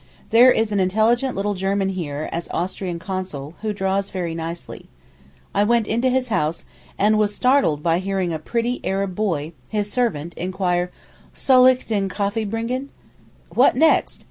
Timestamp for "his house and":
6.09-7.19